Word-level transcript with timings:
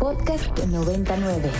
Podcast 0.00 0.58
99. 0.58 1.52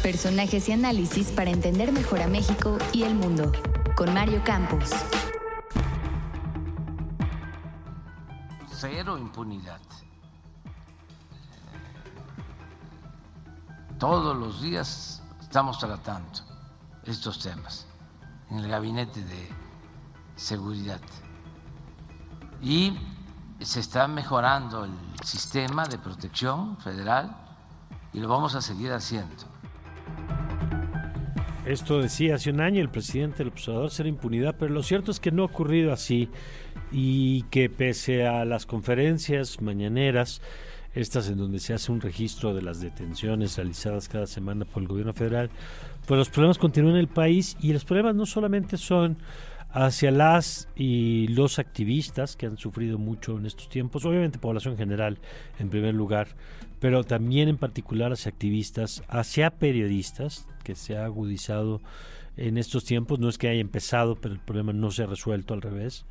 Personajes 0.00 0.68
y 0.68 0.72
análisis 0.72 1.32
para 1.32 1.50
entender 1.50 1.90
mejor 1.90 2.22
a 2.22 2.28
México 2.28 2.78
y 2.92 3.02
el 3.02 3.16
mundo. 3.16 3.50
Con 3.96 4.14
Mario 4.14 4.40
Campos. 4.44 4.90
Cero 8.70 9.18
impunidad. 9.18 9.80
Todos 13.98 14.36
los 14.36 14.62
días 14.62 15.20
estamos 15.40 15.80
tratando 15.80 16.42
estos 17.02 17.40
temas 17.40 17.88
en 18.50 18.58
el 18.58 18.68
gabinete 18.68 19.20
de 19.20 19.48
seguridad. 20.36 21.00
Y 22.62 22.96
se 23.60 23.80
está 23.80 24.06
mejorando 24.06 24.84
el 24.84 25.15
sistema 25.26 25.86
de 25.86 25.98
protección 25.98 26.78
federal 26.78 27.36
y 28.12 28.20
lo 28.20 28.28
vamos 28.28 28.54
a 28.54 28.62
seguir 28.62 28.92
haciendo. 28.92 29.34
Esto 31.66 32.00
decía 32.00 32.36
hace 32.36 32.50
un 32.50 32.60
año 32.60 32.80
el 32.80 32.88
presidente 32.88 33.38
del 33.38 33.48
observador 33.48 33.90
ser 33.90 34.06
impunidad, 34.06 34.54
pero 34.56 34.72
lo 34.72 34.84
cierto 34.84 35.10
es 35.10 35.18
que 35.18 35.32
no 35.32 35.42
ha 35.42 35.46
ocurrido 35.46 35.92
así 35.92 36.30
y 36.92 37.42
que 37.50 37.68
pese 37.68 38.24
a 38.24 38.44
las 38.44 38.66
conferencias 38.66 39.60
mañaneras, 39.60 40.40
estas 40.94 41.28
en 41.28 41.38
donde 41.38 41.58
se 41.58 41.74
hace 41.74 41.90
un 41.90 42.00
registro 42.00 42.54
de 42.54 42.62
las 42.62 42.80
detenciones 42.80 43.56
realizadas 43.56 44.08
cada 44.08 44.28
semana 44.28 44.64
por 44.64 44.80
el 44.80 44.88
gobierno 44.88 45.12
federal, 45.12 45.50
pues 46.06 46.16
los 46.16 46.30
problemas 46.30 46.58
continúan 46.58 46.94
en 46.94 47.00
el 47.00 47.08
país 47.08 47.56
y 47.60 47.72
los 47.72 47.84
problemas 47.84 48.14
no 48.14 48.26
solamente 48.26 48.76
son 48.76 49.18
hacia 49.70 50.10
las 50.10 50.68
y 50.74 51.28
los 51.28 51.58
activistas 51.58 52.36
que 52.36 52.46
han 52.46 52.58
sufrido 52.58 52.98
mucho 52.98 53.36
en 53.36 53.46
estos 53.46 53.68
tiempos, 53.68 54.04
obviamente 54.04 54.38
población 54.38 54.76
general 54.76 55.18
en 55.58 55.68
primer 55.68 55.94
lugar, 55.94 56.28
pero 56.80 57.04
también 57.04 57.48
en 57.48 57.58
particular 57.58 58.12
hacia 58.12 58.30
activistas, 58.30 59.02
hacia 59.08 59.50
periodistas, 59.50 60.48
que 60.64 60.74
se 60.74 60.96
ha 60.96 61.04
agudizado 61.04 61.80
en 62.36 62.58
estos 62.58 62.84
tiempos, 62.84 63.18
no 63.18 63.28
es 63.28 63.38
que 63.38 63.48
haya 63.48 63.60
empezado, 63.60 64.16
pero 64.16 64.34
el 64.34 64.40
problema 64.40 64.72
no 64.72 64.90
se 64.90 65.02
ha 65.02 65.06
resuelto 65.06 65.54
al 65.54 65.62
revés. 65.62 66.04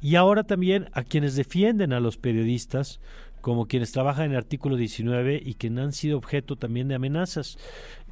Y 0.00 0.16
ahora 0.16 0.44
también 0.44 0.88
a 0.92 1.02
quienes 1.02 1.36
defienden 1.36 1.92
a 1.92 2.00
los 2.00 2.16
periodistas, 2.16 3.00
como 3.42 3.66
quienes 3.66 3.92
trabajan 3.92 4.26
en 4.26 4.30
el 4.32 4.38
artículo 4.38 4.76
19 4.76 5.38
y 5.44 5.54
que 5.54 5.66
han 5.66 5.92
sido 5.92 6.16
objeto 6.16 6.56
también 6.56 6.88
de 6.88 6.94
amenazas. 6.94 7.58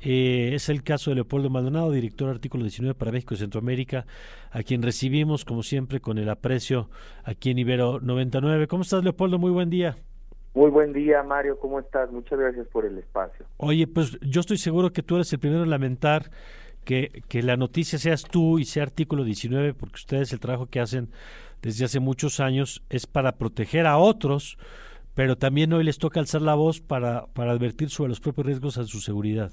Eh, 0.02 0.50
es 0.54 0.68
el 0.68 0.82
caso 0.82 1.10
de 1.10 1.14
Leopoldo 1.14 1.48
Maldonado, 1.48 1.92
director 1.92 2.26
del 2.26 2.36
artículo 2.36 2.64
19 2.64 2.94
para 2.94 3.12
México 3.12 3.34
y 3.34 3.38
Centroamérica, 3.38 4.06
a 4.50 4.62
quien 4.62 4.82
recibimos, 4.82 5.44
como 5.44 5.62
siempre, 5.62 6.00
con 6.00 6.18
el 6.18 6.28
aprecio 6.28 6.90
aquí 7.24 7.50
en 7.50 7.58
Ibero 7.58 8.00
99. 8.00 8.66
¿Cómo 8.66 8.82
estás, 8.82 9.04
Leopoldo? 9.04 9.38
Muy 9.38 9.52
buen 9.52 9.70
día. 9.70 9.96
Muy 10.52 10.68
buen 10.68 10.92
día, 10.92 11.22
Mario. 11.22 11.58
¿Cómo 11.60 11.78
estás? 11.78 12.10
Muchas 12.10 12.38
gracias 12.38 12.66
por 12.66 12.84
el 12.84 12.98
espacio. 12.98 13.46
Oye, 13.56 13.86
pues 13.86 14.18
yo 14.20 14.40
estoy 14.40 14.58
seguro 14.58 14.92
que 14.92 15.04
tú 15.04 15.14
eres 15.14 15.32
el 15.32 15.38
primero 15.38 15.62
en 15.62 15.70
lamentar 15.70 16.30
que, 16.84 17.22
que 17.28 17.42
la 17.44 17.56
noticia 17.56 18.00
seas 18.00 18.24
tú 18.24 18.58
y 18.58 18.64
sea 18.64 18.82
artículo 18.82 19.22
19, 19.22 19.74
porque 19.74 19.94
ustedes 19.94 20.32
el 20.32 20.40
trabajo 20.40 20.66
que 20.66 20.80
hacen 20.80 21.10
desde 21.62 21.84
hace 21.84 22.00
muchos 22.00 22.40
años 22.40 22.82
es 22.90 23.06
para 23.06 23.36
proteger 23.36 23.86
a 23.86 23.98
otros 23.98 24.58
pero 25.14 25.36
también 25.36 25.72
hoy 25.72 25.84
les 25.84 25.98
toca 25.98 26.20
alzar 26.20 26.42
la 26.42 26.54
voz 26.54 26.80
para, 26.80 27.26
para 27.26 27.52
advertir 27.52 27.90
sobre 27.90 28.10
los 28.10 28.20
propios 28.20 28.46
riesgos 28.46 28.78
a 28.78 28.84
su 28.84 29.00
seguridad. 29.00 29.50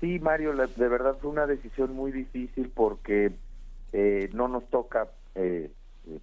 Sí, 0.00 0.18
Mario, 0.20 0.54
de 0.54 0.88
verdad 0.88 1.16
fue 1.20 1.30
una 1.30 1.46
decisión 1.46 1.94
muy 1.94 2.12
difícil 2.12 2.70
porque 2.72 3.32
eh, 3.92 4.30
no 4.32 4.46
nos 4.46 4.68
toca 4.70 5.08
eh, 5.34 5.70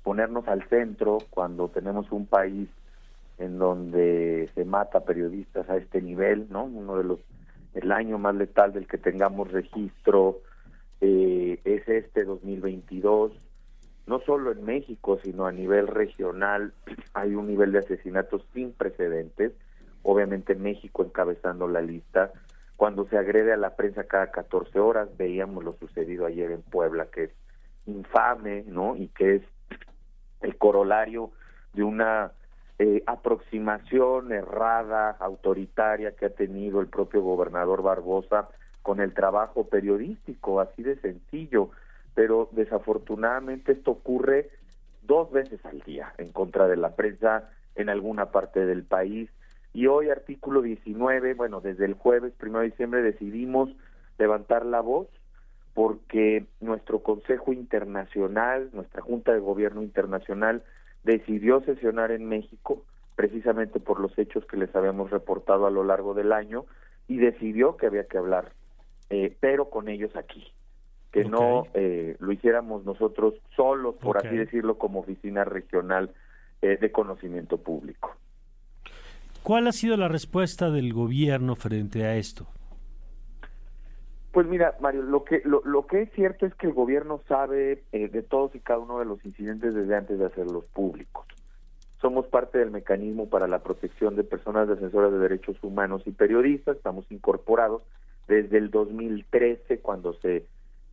ponernos 0.03 0.47
al 0.47 0.67
centro 0.69 1.17
cuando 1.30 1.67
tenemos 1.67 2.11
un 2.11 2.25
país 2.25 2.69
en 3.38 3.57
donde 3.57 4.50
se 4.55 4.63
mata 4.63 5.03
periodistas 5.03 5.69
a 5.69 5.75
este 5.75 6.02
nivel, 6.02 6.47
¿no? 6.50 6.63
Uno 6.63 6.97
de 6.97 7.03
los, 7.03 7.19
el 7.73 7.91
año 7.91 8.17
más 8.17 8.35
letal 8.35 8.72
del 8.72 8.88
que 8.88 8.97
tengamos 8.97 9.51
registro 9.51 10.40
eh, 11.01 11.59
es 11.66 11.88
este 11.90 12.23
2022 12.23 13.34
no 14.07 14.19
solo 14.19 14.51
en 14.51 14.63
México, 14.63 15.19
sino 15.23 15.45
a 15.45 15.51
nivel 15.51 15.88
regional, 15.88 16.73
hay 17.13 17.35
un 17.35 17.47
nivel 17.47 17.71
de 17.71 17.79
asesinatos 17.79 18.45
sin 18.53 18.71
precedentes, 18.73 19.53
obviamente 20.03 20.55
México 20.55 21.03
encabezando 21.03 21.67
la 21.67 21.81
lista, 21.81 22.31
cuando 22.75 23.07
se 23.07 23.17
agrede 23.17 23.53
a 23.53 23.57
la 23.57 23.75
prensa 23.75 24.03
cada 24.03 24.31
14 24.31 24.79
horas, 24.79 25.09
veíamos 25.17 25.63
lo 25.63 25.71
sucedido 25.73 26.25
ayer 26.25 26.51
en 26.51 26.61
Puebla, 26.61 27.07
que 27.07 27.25
es 27.25 27.31
infame, 27.85 28.63
¿no? 28.67 28.95
Y 28.97 29.07
que 29.07 29.35
es 29.35 29.41
el 30.41 30.57
corolario 30.57 31.31
de 31.73 31.83
una 31.83 32.31
eh, 32.77 33.01
aproximación 33.05 34.33
errada, 34.33 35.11
autoritaria 35.19 36.16
que 36.16 36.25
ha 36.25 36.29
tenido 36.29 36.81
el 36.81 36.87
propio 36.87 37.22
gobernador 37.22 37.81
Barbosa 37.81 38.49
con 38.81 38.99
el 38.99 39.13
trabajo 39.13 39.67
periodístico, 39.67 40.59
así 40.59 40.83
de 40.83 40.97
sencillo 40.97 41.69
pero 42.16 42.50
desafortunadamente 42.53 43.74
esto 43.74 43.92
ocurre 43.92 44.50
dos 45.03 45.31
veces 45.31 45.64
al 45.66 45.81
día 45.81 46.14
en 46.18 46.31
contra 46.31 46.68
de 46.68 46.78
la 46.78 46.96
prensa 46.96 47.50
en 47.76 47.90
alguna 47.90 48.31
parte 48.31 48.66
del 48.66 48.84
país. 48.84 49.30
Y 49.74 49.88
hoy, 49.88 50.09
artículo 50.09 50.62
19, 50.62 51.34
bueno, 51.34 51.59
desde 51.59 51.86
el 51.86 51.94
jueves, 51.94 52.34
primero 52.38 52.62
de 52.62 52.70
diciembre, 52.70 53.02
decidimos 53.03 53.70
levantar 54.18 54.66
la 54.66 54.80
voz 54.80 55.08
porque 55.74 56.46
nuestro 56.62 57.03
Consejo 57.03 57.52
Internacional, 57.52 58.70
nuestra 58.72 59.02
Junta 59.02 59.34
de 59.34 59.40
Gobierno 59.40 59.84
Internacional, 59.84 60.64
decidió 61.03 61.62
sesionar 61.62 62.12
en 62.12 62.30
México, 62.30 62.86
precisamente 63.18 63.82
por 63.82 64.00
los 64.00 64.18
hechos 64.18 64.46
que 64.46 64.56
les 64.56 64.74
habíamos 64.74 65.12
reportado 65.12 65.68
a 65.68 65.72
lo 65.72 65.84
largo 65.84 66.14
del 66.14 66.32
año, 66.32 66.66
y 67.09 67.18
decidió 67.18 67.76
que 67.76 67.88
había 67.88 68.08
que 68.08 68.18
hablar, 68.18 68.53
eh, 69.09 69.36
pero 69.42 69.70
con 69.70 69.90
ellos 69.90 70.16
aquí 70.16 70.54
que 71.16 71.24
no 71.24 71.68
eh, 71.74 72.18
lo 72.20 72.34
hiciéramos 72.34 72.84
nosotros 72.84 73.36
solos, 73.56 73.96
por 73.96 74.18
así 74.18 74.36
decirlo, 74.36 74.78
como 74.78 75.00
oficina 75.00 75.46
regional 75.46 76.14
eh, 76.62 76.78
de 76.78 76.92
conocimiento 76.92 77.58
público. 77.58 78.14
¿Cuál 79.42 79.68
ha 79.68 79.72
sido 79.72 79.96
la 79.96 80.09
respuesta 80.09 80.70
del 80.70 80.92
gobierno 80.92 81.56
frente 81.56 82.03
a 82.03 82.18
esto? 82.18 82.48
Pues 84.34 84.46
mira, 84.46 84.76
Mario, 84.81 85.03
lo 85.03 85.24
que 85.24 85.42
lo, 85.46 85.62
lo 85.64 85.88
que 85.88 86.02
es 86.02 86.12
cierto 86.12 86.46
es 86.46 86.53
que 86.56 86.68
el 86.68 86.74
gobierno 86.74 87.22
sabe 87.30 87.86
eh, 87.94 88.09
de 88.09 88.22
todos 88.22 88.53
y 88.53 88.59
cada 88.59 88.80
uno 88.80 89.00
de 89.00 89.06
los 89.06 89.24
incidentes 89.24 89.74
desde 89.74 89.96
antes 89.96 90.20
de 90.20 90.26
hacerlos 90.26 90.66
públicos. 90.66 91.26
Somos 92.02 92.28
parte 92.28 92.58
del 92.58 92.72
mecanismo 92.72 93.30
para 93.30 93.47
la 93.47 93.59
protección 93.59 94.18
de 94.18 94.26
personas 94.26 94.68
defensoras 94.68 95.14
de 95.14 95.20
derechos 95.20 95.56
humanos 95.64 96.02
y 96.06 96.12
periodistas. 96.12 96.76
Estamos 96.76 97.09
incorporados 97.09 97.84
desde 98.28 98.58
el 98.58 98.70
2013 98.70 99.80
cuando 99.80 100.14
se 100.16 100.46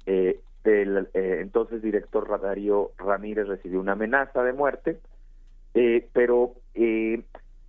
eh, 0.06 0.40
el 0.64 1.08
eh, 1.14 1.38
entonces 1.40 1.82
director 1.82 2.40
Darío 2.40 2.92
Ramírez 2.98 3.48
recibió 3.48 3.80
una 3.80 3.92
amenaza 3.92 4.42
de 4.42 4.52
muerte, 4.52 5.00
eh, 5.74 6.08
pero 6.12 6.54
eh, 6.74 7.22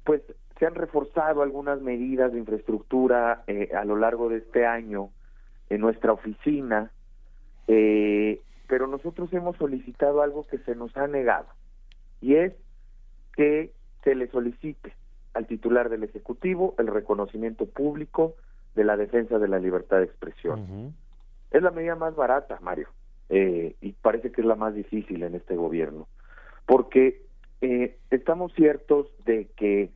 pues 0.03 0.21
se 0.59 0.66
han 0.66 0.75
reforzado 0.75 1.41
algunas 1.41 1.81
medidas 1.81 2.31
de 2.31 2.39
infraestructura 2.39 3.43
a 3.75 3.85
lo 3.85 3.95
largo 3.95 4.29
de 4.29 4.38
este 4.38 4.66
año 4.66 5.09
en 5.69 5.81
nuestra 5.81 6.13
oficina, 6.13 6.91
pero 7.66 8.88
nosotros 8.88 9.33
hemos 9.33 9.57
solicitado 9.57 10.22
algo 10.22 10.45
que 10.47 10.59
se 10.59 10.75
nos 10.75 10.95
ha 10.95 11.07
negado 11.07 11.47
y 12.22 12.35
es 12.35 12.53
que 13.35 13.72
se 14.03 14.13
le 14.13 14.27
solicite 14.27 14.93
al 15.33 15.47
titular 15.47 15.89
del 15.89 16.03
Ejecutivo 16.03 16.75
el 16.77 16.88
reconocimiento 16.88 17.66
público 17.66 18.35
de 18.75 18.83
la 18.83 18.95
defensa 18.95 19.39
de 19.39 19.47
la 19.47 19.59
libertad 19.59 19.97
de 19.97 20.05
expresión. 20.05 20.93
Es 21.53 21.62
la 21.62 21.72
medida 21.72 21.96
más 21.96 22.16
barata, 22.16 22.58
Mario, 22.62 22.88
eh, 23.30 23.75
y 23.80 23.91
parece 23.94 24.31
que 24.31 24.41
es 24.41 24.47
la 24.47 24.56
más 24.56 24.74
difícil 24.74 25.22
en 25.22 25.36
este 25.36 25.56
gobierno, 25.56 26.08
porque 26.66 27.22
eh, 27.62 27.96
estamos 28.09 28.52
ciertos 28.56 29.08
de 29.23 29.47
que 29.55 29.91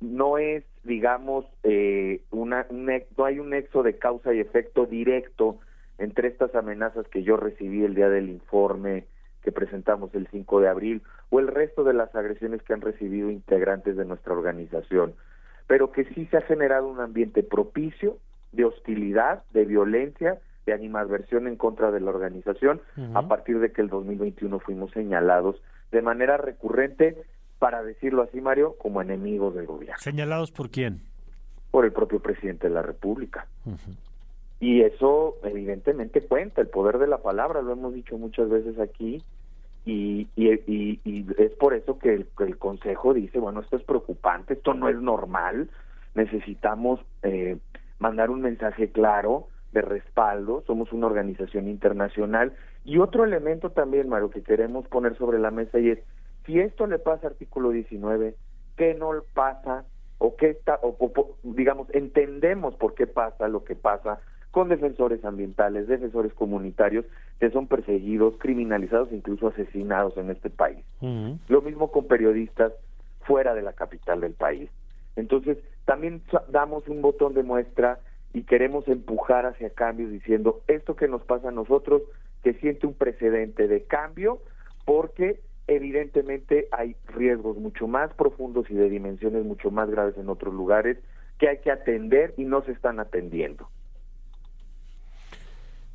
no 0.00 0.38
es, 0.38 0.64
digamos, 0.84 1.44
eh, 1.64 2.22
una, 2.30 2.66
no 2.70 3.24
hay 3.26 3.38
un 3.38 3.50
nexo 3.50 3.82
de 3.82 3.98
causa 3.98 4.32
y 4.32 4.40
efecto 4.40 4.86
directo 4.86 5.58
entre 5.98 6.28
estas 6.28 6.54
amenazas 6.54 7.06
que 7.08 7.22
yo 7.22 7.36
recibí 7.36 7.84
el 7.84 7.94
día 7.94 8.08
del 8.08 8.30
informe 8.30 9.04
que 9.42 9.52
presentamos 9.52 10.14
el 10.14 10.26
5 10.30 10.60
de 10.60 10.68
abril 10.68 11.02
o 11.28 11.40
el 11.40 11.48
resto 11.48 11.84
de 11.84 11.92
las 11.92 12.14
agresiones 12.14 12.62
que 12.62 12.72
han 12.72 12.80
recibido 12.80 13.30
integrantes 13.30 13.96
de 13.96 14.04
nuestra 14.06 14.32
organización, 14.32 15.14
pero 15.66 15.92
que 15.92 16.04
sí 16.14 16.26
se 16.30 16.38
ha 16.38 16.42
generado 16.42 16.88
un 16.88 17.00
ambiente 17.00 17.42
propicio 17.42 18.16
de 18.52 18.64
hostilidad, 18.64 19.44
de 19.52 19.66
violencia 19.66 20.40
de 20.66 20.72
animadversión 20.72 21.46
en 21.46 21.56
contra 21.56 21.92
de 21.92 22.00
la 22.00 22.10
organización 22.10 22.80
a 23.14 23.22
partir 23.22 23.60
de 23.60 23.72
que 23.72 23.80
el 23.80 23.88
2021 23.88 24.58
fuimos 24.58 24.90
señalados 24.90 25.56
de 25.92 26.02
manera 26.02 26.36
recurrente, 26.36 27.16
para 27.60 27.82
decirlo 27.84 28.22
así, 28.22 28.40
Mario, 28.40 28.74
como 28.78 29.00
enemigos 29.00 29.54
del 29.54 29.66
gobierno. 29.66 29.96
¿Señalados 29.98 30.50
por 30.50 30.70
quién? 30.70 31.00
Por 31.70 31.84
el 31.84 31.92
propio 31.92 32.20
presidente 32.20 32.68
de 32.68 32.74
la 32.74 32.82
República. 32.82 33.46
Y 34.58 34.82
eso 34.82 35.36
evidentemente 35.44 36.22
cuenta, 36.22 36.60
el 36.60 36.68
poder 36.68 36.98
de 36.98 37.06
la 37.06 37.18
palabra, 37.18 37.62
lo 37.62 37.72
hemos 37.72 37.94
dicho 37.94 38.18
muchas 38.18 38.48
veces 38.48 38.78
aquí, 38.80 39.22
y, 39.84 40.26
y, 40.34 41.26
es 41.38 41.52
por 41.52 41.72
eso 41.74 41.96
que 42.00 42.12
el, 42.12 42.26
el, 42.40 42.58
Consejo 42.58 43.14
dice, 43.14 43.38
bueno, 43.38 43.60
esto 43.60 43.76
es 43.76 43.84
preocupante, 43.84 44.54
esto 44.54 44.74
no 44.74 44.88
es 44.88 45.00
normal, 45.00 45.70
necesitamos 46.16 46.98
eh, 47.22 47.56
mandar 48.00 48.30
un 48.30 48.40
mensaje 48.40 48.90
claro 48.90 49.46
de 49.76 49.82
respaldo, 49.82 50.64
somos 50.66 50.90
una 50.92 51.06
organización 51.06 51.68
internacional. 51.68 52.54
Y 52.84 52.98
otro 52.98 53.24
elemento 53.24 53.70
también, 53.70 54.08
Mario, 54.08 54.30
que 54.30 54.42
queremos 54.42 54.88
poner 54.88 55.18
sobre 55.18 55.38
la 55.38 55.50
mesa 55.50 55.78
y 55.78 55.90
es, 55.90 55.98
si 56.46 56.58
esto 56.60 56.86
le 56.86 56.98
pasa 56.98 57.26
artículo 57.26 57.70
19, 57.70 58.34
¿qué 58.76 58.94
no 58.94 59.10
pasa? 59.34 59.84
O 60.18 60.34
qué 60.36 60.48
está, 60.48 60.80
o, 60.82 60.96
digamos, 61.42 61.88
entendemos 61.92 62.74
por 62.76 62.94
qué 62.94 63.06
pasa 63.06 63.48
lo 63.48 63.64
que 63.64 63.74
pasa 63.74 64.18
con 64.50 64.70
defensores 64.70 65.22
ambientales, 65.26 65.88
defensores 65.88 66.32
comunitarios 66.32 67.04
que 67.38 67.50
son 67.50 67.66
perseguidos, 67.66 68.34
criminalizados, 68.38 69.12
incluso 69.12 69.48
asesinados 69.48 70.16
en 70.16 70.30
este 70.30 70.48
país. 70.48 70.82
Lo 71.48 71.60
mismo 71.60 71.90
con 71.90 72.06
periodistas 72.06 72.72
fuera 73.20 73.52
de 73.54 73.60
la 73.60 73.74
capital 73.74 74.22
del 74.22 74.32
país. 74.32 74.70
Entonces, 75.16 75.58
también 75.84 76.22
damos 76.48 76.88
un 76.88 77.02
botón 77.02 77.34
de 77.34 77.42
muestra 77.42 77.98
y 78.36 78.42
queremos 78.42 78.86
empujar 78.86 79.46
hacia 79.46 79.70
cambios 79.70 80.10
diciendo 80.10 80.60
esto 80.68 80.94
que 80.94 81.08
nos 81.08 81.22
pasa 81.22 81.48
a 81.48 81.52
nosotros, 81.52 82.02
que 82.44 82.52
siente 82.52 82.86
un 82.86 82.92
precedente 82.92 83.66
de 83.66 83.84
cambio, 83.84 84.42
porque 84.84 85.40
evidentemente 85.66 86.68
hay 86.70 86.96
riesgos 87.06 87.56
mucho 87.56 87.88
más 87.88 88.12
profundos 88.12 88.70
y 88.70 88.74
de 88.74 88.90
dimensiones 88.90 89.42
mucho 89.46 89.70
más 89.70 89.88
graves 89.88 90.18
en 90.18 90.28
otros 90.28 90.52
lugares 90.52 90.98
que 91.38 91.48
hay 91.48 91.60
que 91.60 91.70
atender 91.70 92.34
y 92.36 92.44
no 92.44 92.62
se 92.62 92.72
están 92.72 93.00
atendiendo. 93.00 93.70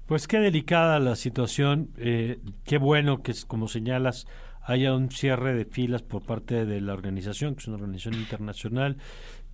Pues 0.08 0.28
qué 0.28 0.40
delicada 0.40 1.00
la 1.00 1.16
situación, 1.16 1.90
eh, 2.00 2.40
qué 2.66 2.80
bueno 2.80 3.22
que, 3.22 3.34
como 3.48 3.68
señalas, 3.68 4.26
haya 4.64 4.96
un 4.96 5.12
cierre 5.12 5.54
de 5.54 5.66
filas 5.66 6.02
por 6.02 6.24
parte 6.24 6.66
de 6.66 6.82
la 6.82 6.94
organización, 6.94 7.54
que 7.54 7.60
es 7.60 7.68
una 7.68 7.78
organización 7.78 8.16
internacional, 8.16 8.98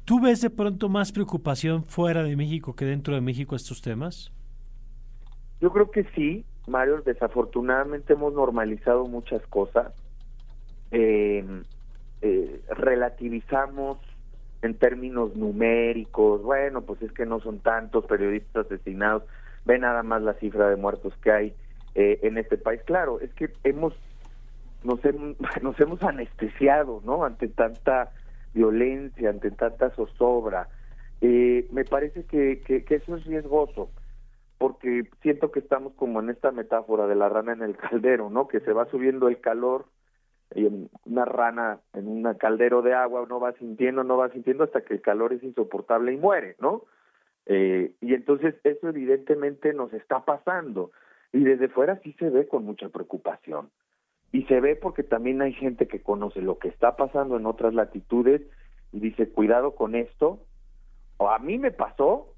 ¿Tú 0.08 0.22
ves 0.22 0.40
de 0.40 0.50
pronto 0.50 0.88
más 0.88 1.12
preocupación 1.12 1.84
fuera 1.84 2.24
de 2.24 2.38
México 2.38 2.74
que 2.74 2.86
dentro 2.86 3.14
de 3.14 3.20
México 3.20 3.58
estos 3.58 3.82
temas? 3.82 4.32
Yo 5.60 5.70
creo 5.74 5.92
que 5.92 6.06
sí, 6.16 6.46
Mario. 6.66 7.02
Desafortunadamente 7.02 8.14
hemos 8.14 8.34
normalizado 8.34 9.06
muchas 9.06 9.46
cosas. 9.48 9.92
Em, 10.92 11.66
eh, 12.22 12.62
relativizamos 12.70 13.98
en 14.62 14.76
términos 14.76 15.36
numéricos. 15.36 16.42
Bueno, 16.42 16.84
pues 16.84 17.02
es 17.02 17.12
que 17.12 17.26
no 17.26 17.42
son 17.42 17.60
tantos 17.60 18.06
periodistas 18.06 18.66
asesinados. 18.66 19.24
Ve 19.66 19.78
nada 19.78 20.04
más 20.04 20.22
la 20.22 20.36
cifra 20.36 20.70
de 20.70 20.78
muertos 20.78 21.14
que 21.22 21.32
hay 21.32 21.54
eh, 21.96 22.20
en 22.24 22.38
este 22.38 22.58
país. 22.58 22.80
Claro, 22.86 23.20
es 23.20 23.34
que 23.34 23.50
hemos 23.66 23.94
nos, 24.86 25.02
nos 25.62 25.78
hemos 25.82 26.02
anestesiado, 26.02 27.02
¿no? 27.04 27.26
Ante 27.26 27.50
tanta 27.50 28.14
violencia, 28.54 29.30
ante 29.30 29.52
tanta 29.52 29.90
zozobra. 29.92 30.70
Eh, 31.22 31.68
me 31.72 31.86
parece 31.86 32.26
que, 32.26 32.62
que, 32.62 32.84
eso 32.96 33.16
es 33.16 33.26
riesgoso, 33.26 33.90
porque 34.58 35.10
siento 35.22 35.52
que 35.52 35.60
estamos 35.60 35.94
como 35.94 36.20
en 36.20 36.30
esta 36.30 36.52
metáfora 36.52 37.08
de 37.08 37.16
la 37.16 37.30
rana 37.30 37.54
en 37.54 37.64
el 37.64 37.78
caldero, 37.78 38.30
¿no? 38.30 38.48
Que 38.48 38.60
se 38.60 38.74
va 38.74 38.86
subiendo 38.90 39.28
el 39.28 39.40
calor 39.40 39.86
y 40.56 40.66
una 41.06 41.26
rana 41.26 41.82
en 41.94 42.08
un 42.08 42.34
caldero 42.36 42.82
de 42.82 42.94
agua 42.94 43.26
no 43.28 43.40
va 43.40 43.52
sintiendo, 43.54 44.04
no 44.04 44.18
va 44.18 44.30
sintiendo 44.30 44.64
hasta 44.64 44.82
que 44.82 44.94
el 44.94 45.02
calor 45.02 45.34
es 45.34 45.44
insoportable 45.44 46.14
y 46.14 46.18
muere, 46.18 46.56
¿no? 46.60 46.84
Eh, 47.48 47.94
y 48.02 48.14
entonces 48.14 48.56
eso 48.64 48.90
evidentemente 48.90 49.74
nos 49.74 49.92
está 49.94 50.24
pasando 50.24 50.92
y 51.32 51.44
desde 51.44 51.70
fuera 51.70 52.00
sí 52.02 52.14
se 52.20 52.30
ve 52.30 52.48
con 52.48 52.64
mucha 52.64 52.90
preocupación. 52.90 53.70
Y 54.32 54.44
se 54.44 54.60
ve 54.60 54.76
porque 54.76 55.04
también 55.04 55.42
hay 55.42 55.54
gente 55.54 55.88
que 55.88 56.02
conoce 56.02 56.42
lo 56.42 56.60
que 56.60 56.68
está 56.68 56.96
pasando 56.96 57.38
en 57.38 57.46
otras 57.46 57.74
latitudes 57.74 58.42
y 58.92 59.00
dice, 59.00 59.30
cuidado 59.30 59.76
con 59.76 59.96
esto, 59.96 60.40
o 61.18 61.30
a 61.30 61.40
mí 61.40 61.58
me 61.58 61.72
pasó, 61.72 62.34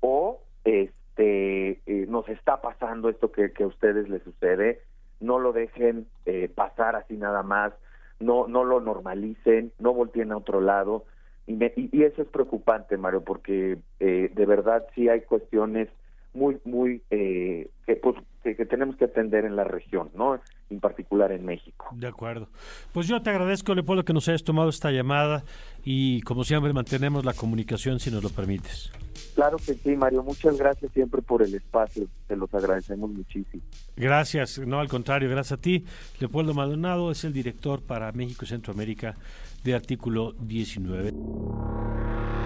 o 0.00 0.40
este 0.64 1.80
eh, 1.86 2.06
nos 2.08 2.28
está 2.28 2.60
pasando 2.60 3.08
esto 3.08 3.32
que, 3.32 3.52
que, 3.52 3.64
a 3.64 3.68
ustedes 3.68 4.08
les 4.08 4.22
sucede, 4.22 4.82
no 5.20 5.38
lo 5.38 5.52
dejen 5.52 6.06
eh, 6.26 6.50
pasar 6.54 6.96
así 6.96 7.16
nada 7.16 7.42
más, 7.42 7.72
no, 8.20 8.46
no 8.46 8.64
lo 8.64 8.80
normalicen, 8.80 9.72
no 9.78 9.94
volteen 9.94 10.32
a 10.32 10.36
otro 10.36 10.60
lado. 10.60 11.04
Y, 11.46 11.58
y, 11.76 12.02
eso 12.02 12.22
es 12.22 12.28
preocupante, 12.28 12.96
Mario, 12.96 13.22
porque 13.22 13.78
eh, 14.00 14.30
de 14.34 14.46
verdad 14.46 14.86
sí 14.94 15.08
hay 15.08 15.20
cuestiones 15.20 15.88
muy, 16.34 16.58
muy, 16.64 17.02
eh, 17.10 17.70
que, 17.86 17.96
pues, 17.96 18.16
que, 18.42 18.54
tenemos 18.66 18.96
que 18.96 19.06
atender 19.06 19.44
en 19.44 19.56
la 19.56 19.64
región, 19.64 20.10
¿no? 20.14 20.40
En 20.68 20.80
particular 20.80 21.30
en 21.30 21.44
México. 21.44 21.86
De 21.92 22.08
acuerdo. 22.08 22.48
Pues 22.92 23.06
yo 23.06 23.22
te 23.22 23.30
agradezco, 23.30 23.74
Leopoldo, 23.74 24.04
que 24.04 24.12
nos 24.12 24.28
hayas 24.28 24.42
tomado 24.42 24.68
esta 24.68 24.90
llamada 24.90 25.44
y, 25.84 26.22
como 26.22 26.42
siempre, 26.42 26.72
mantenemos 26.72 27.24
la 27.24 27.34
comunicación 27.34 28.00
si 28.00 28.10
nos 28.10 28.22
lo 28.22 28.30
permites. 28.30 28.90
Claro 29.36 29.58
que 29.58 29.74
sí, 29.74 29.94
Mario. 29.94 30.22
Muchas 30.22 30.56
gracias 30.56 30.90
siempre 30.92 31.22
por 31.22 31.42
el 31.42 31.54
espacio. 31.54 32.06
Te 32.26 32.36
los 32.36 32.52
agradecemos 32.52 33.10
muchísimo. 33.10 33.62
Gracias. 33.94 34.58
No, 34.58 34.80
al 34.80 34.88
contrario, 34.88 35.28
gracias 35.28 35.58
a 35.58 35.60
ti. 35.60 35.84
Leopoldo 36.18 36.54
Maldonado 36.54 37.10
es 37.10 37.22
el 37.24 37.32
director 37.32 37.82
para 37.82 38.10
México 38.12 38.44
y 38.44 38.48
Centroamérica 38.48 39.14
de 39.62 39.74
Artículo 39.74 40.32
19. 40.40 41.12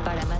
Para 0.05 0.27
más 0.27 0.40